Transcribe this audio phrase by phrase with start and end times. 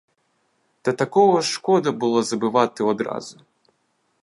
[0.81, 3.39] Та такого шкода було забивати одразу.